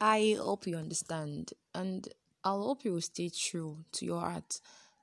[0.00, 2.06] I hope you understand, and
[2.44, 4.60] I'll hope you will stay true to your heart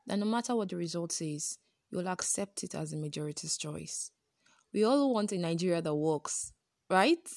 [0.07, 1.57] that no matter what the result is,
[1.91, 4.11] you'll accept it as the majority's choice.
[4.73, 6.53] We all want a Nigeria that works,
[6.89, 7.27] right?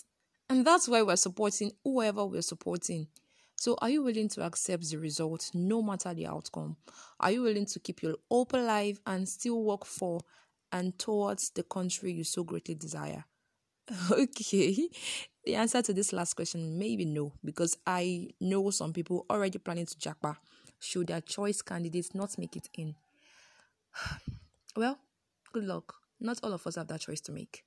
[0.48, 3.08] And that's why we're supporting whoever we're supporting.
[3.56, 6.76] So, are you willing to accept the result no matter the outcome?
[7.18, 10.20] Are you willing to keep your hope alive and still work for
[10.70, 13.24] and towards the country you so greatly desire?
[14.10, 14.88] Okay,
[15.44, 19.86] the answer to this last question maybe no, because I know some people already planning
[19.86, 20.36] to japa
[20.78, 22.94] should their choice candidates not make it in.
[24.76, 24.98] well,
[25.52, 25.94] good luck.
[26.20, 27.64] Not all of us have that choice to make.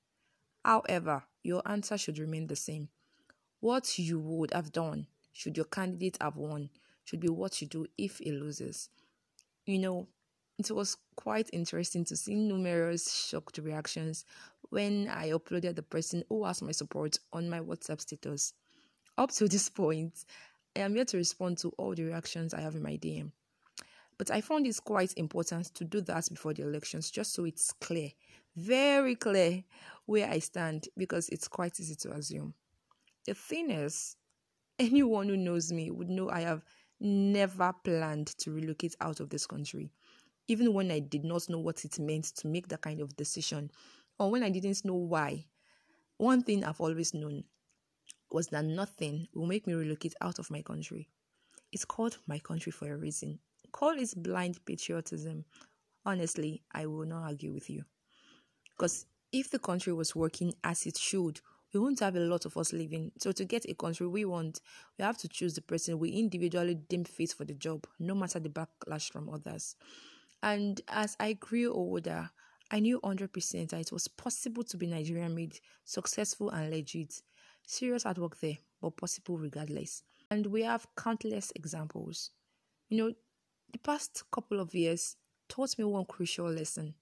[0.63, 2.90] However, your answer should remain the same.
[3.60, 6.70] What you would have done should your candidate have won
[7.04, 8.90] should be what you do if he loses.
[9.66, 10.08] You know,
[10.60, 14.26] it was quite interesting to see numerous shocked reactions
[14.72, 18.54] when I uploaded the person who asked my support on my WhatsApp status.
[19.18, 20.26] Up to this point,
[20.76, 23.32] I am yet to respond to all the reactions I have in my DM.
[24.18, 27.74] But I found it quite important to do that before the elections, just so it's
[27.82, 28.12] clear,
[28.55, 29.63] very clear,
[30.05, 32.54] where I stand, because it's quite easy to assume.
[33.26, 34.16] The thing is,
[34.80, 36.63] anyone who knows me would know I have
[37.02, 39.91] never planned to relocate out of this country,
[40.48, 43.70] even when I did not know what it meant to make that kind of decision,
[44.22, 45.46] or when I didn't know why.
[46.18, 47.44] One thing I've always known
[48.32, 51.10] was that nothing will make me relocate out of my country.
[51.72, 53.40] It's called my country for a reason.
[53.72, 55.44] Call it blind patriotism.
[56.05, 57.84] Honestly, I will not argue with you.
[58.70, 61.41] Because if the country was working as it should,
[61.74, 63.12] we won't have a lot of us living.
[63.18, 64.62] So to get a country we want,
[65.00, 68.40] we have to choose the person we individually deem fit for the job, no matter
[68.40, 69.75] the backlash from others.
[70.44, 72.30] And as I grew older,
[72.72, 77.22] I knew 100% that it was possible to be Nigerian made, successful and legit.
[77.68, 80.03] Serious hard work there, but possible regardless.
[80.30, 82.31] And we have countless examples.
[82.90, 83.13] You know,
[83.74, 85.18] the past couple of years
[85.50, 86.95] taught me one crucial lesson.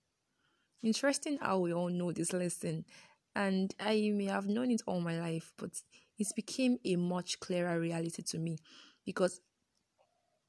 [0.82, 2.86] Interesting how we all know this lesson
[3.36, 5.70] and I may have known it all my life, but
[6.18, 8.58] it became a much clearer reality to me
[9.06, 9.40] because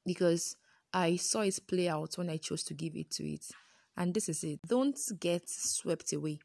[0.05, 0.55] because
[0.93, 3.45] I saw it play out when I chose to give it to it.
[3.97, 4.59] And this is it.
[4.67, 6.39] Don't get swept away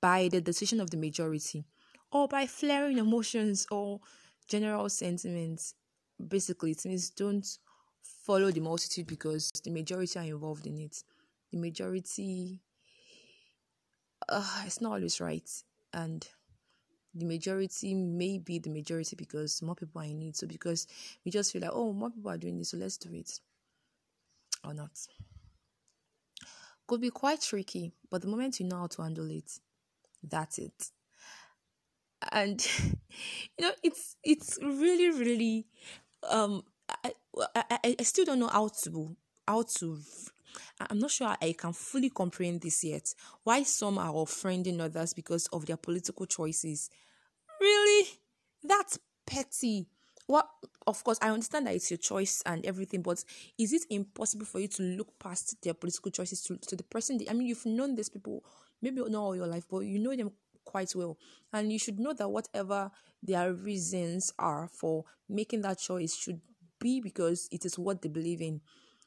[0.00, 1.64] by the decision of the majority
[2.12, 4.00] or by flaring emotions or
[4.46, 5.74] general sentiments.
[6.28, 7.46] Basically, it means don't
[8.02, 11.02] follow the multitude because the majority are involved in it.
[11.50, 12.60] The majority
[14.28, 15.50] uh, it's not always right
[15.92, 16.26] and
[17.14, 20.86] the majority may be the majority because more people are in it so because
[21.24, 23.40] we just feel like oh more people are doing this so let's do it
[24.64, 24.90] or not
[26.86, 29.58] could be quite tricky but the moment you know how to handle it
[30.22, 30.90] that's it
[32.32, 32.66] and
[33.58, 35.66] you know it's it's really really
[36.30, 36.62] um
[37.04, 37.12] I,
[37.54, 39.98] I i still don't know how to how to
[40.80, 43.12] I'm not sure I can fully comprehend this yet.
[43.42, 46.90] Why some are offending others because of their political choices.
[47.60, 48.06] Really?
[48.62, 49.86] That's petty.
[50.26, 50.48] What
[50.86, 53.22] of course I understand that it's your choice and everything, but
[53.58, 57.20] is it impossible for you to look past their political choices to, to the person
[57.28, 58.42] I mean you've known these people
[58.80, 60.30] maybe not all your life, but you know them
[60.64, 61.18] quite well.
[61.52, 62.90] And you should know that whatever
[63.22, 66.40] their reasons are for making that choice should
[66.80, 68.60] be because it is what they believe in.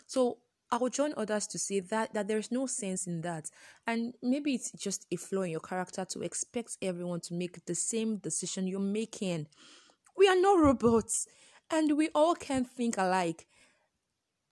[0.07, 0.39] So
[0.71, 3.49] I will join others to say that that there's no sense in that.
[3.85, 7.75] And maybe it's just a flaw in your character to expect everyone to make the
[7.75, 9.47] same decision you're making.
[10.17, 11.27] We are not robots
[11.69, 13.45] and we all can think alike.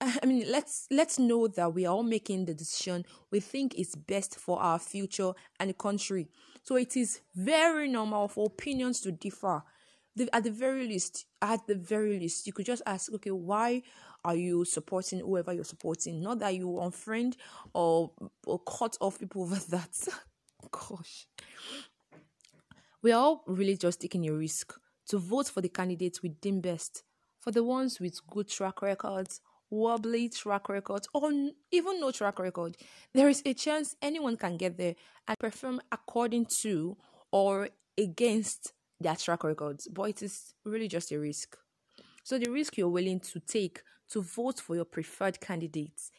[0.00, 3.94] I mean, let's let's know that we are all making the decision we think is
[3.94, 6.28] best for our future and country.
[6.62, 9.62] So it is very normal for opinions to differ.
[10.14, 13.82] The, at the very least, at the very least, you could just ask, okay, why
[14.24, 16.22] are you supporting whoever you're supporting?
[16.22, 17.34] Not that you unfriend
[17.74, 18.12] or
[18.46, 20.08] or cut off people over that.
[20.70, 21.26] Gosh.
[23.02, 24.74] We are all really just taking a risk
[25.08, 27.02] to vote for the candidates we deem best,
[27.40, 31.30] for the ones with good track records, wobbly track records, or
[31.70, 32.76] even no track record.
[33.14, 34.94] There is a chance anyone can get there
[35.26, 36.96] and perform according to
[37.32, 37.68] or
[37.98, 41.56] against their track records, but it is really just a risk.
[42.24, 46.10] So the risk you're willing to take to vote for your preferred candidates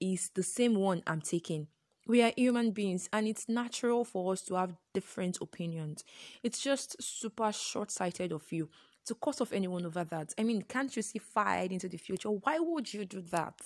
[0.00, 1.68] is the same one I'm taking.
[2.06, 6.04] We are human beings and it's natural for us to have different opinions.
[6.42, 8.68] It's just super short sighted of you
[9.06, 10.32] to cut off anyone over that.
[10.38, 12.30] I mean, can't you see far into the future?
[12.30, 13.60] Why would you do that?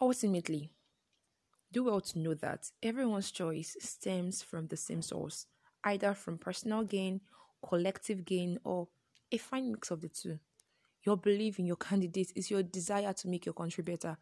[0.00, 0.70] Ultimately,
[1.72, 5.46] do well to know that everyone's choice stems from the same source,
[5.84, 7.20] either from personal gain,
[7.66, 8.88] collective gain, or
[9.32, 10.38] a fine mix of the two.
[11.04, 14.18] Your belief in your candidate is your desire to make your country better.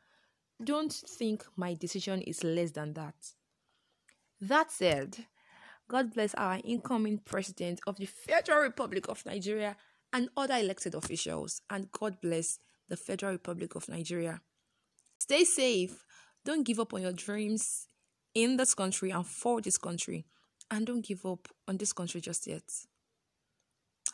[0.62, 3.14] Don't think my decision is less than that.
[4.40, 5.26] That said,
[5.88, 9.76] God bless our incoming president of the Federal Republic of Nigeria
[10.12, 12.58] and other elected officials, and God bless
[12.88, 14.40] the Federal Republic of Nigeria.
[15.18, 16.04] Stay safe.
[16.44, 17.88] Don't give up on your dreams
[18.34, 20.26] in this country and for this country.
[20.70, 22.62] And don't give up on this country just yet.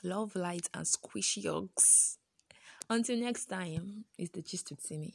[0.02, 2.18] Love, light, and squishy hugs.
[2.88, 5.14] Until next time, it's the gist with Timmy.